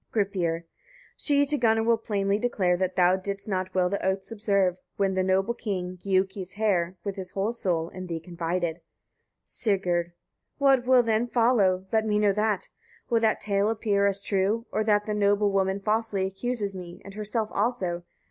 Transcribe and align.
Gripir. 0.11 0.61
47. 1.13 1.15
She 1.15 1.45
to 1.45 1.57
Gunnar 1.59 1.83
will 1.83 1.95
plainly 1.99 2.39
declare, 2.39 2.75
that 2.75 2.95
thou 2.95 3.17
didst 3.17 3.47
not 3.47 3.75
well 3.75 3.87
the 3.87 4.03
oaths 4.03 4.31
observe, 4.31 4.79
when 4.97 5.13
the 5.13 5.21
noble 5.21 5.53
king, 5.53 5.99
Giuki's 6.01 6.55
heir, 6.57 6.95
with 7.03 7.17
his 7.17 7.29
whole 7.29 7.53
soul, 7.53 7.89
in 7.89 8.07
thee 8.07 8.19
confided. 8.19 8.81
Sigurd. 9.45 10.13
48. 10.57 10.57
What 10.57 10.87
will 10.87 11.03
then 11.03 11.27
follow? 11.27 11.85
let 11.91 12.07
me 12.07 12.17
know 12.17 12.33
that. 12.33 12.69
Will 13.11 13.19
that 13.19 13.41
tale 13.41 13.69
appear 13.69 14.07
as 14.07 14.23
true, 14.23 14.65
or 14.71 14.83
that 14.85 15.05
the 15.05 15.13
noble 15.13 15.51
woman 15.51 15.79
falsely 15.79 16.25
accuses 16.25 16.73
me, 16.75 16.99
and 17.05 17.13
herself 17.13 17.49
also. 17.51 18.03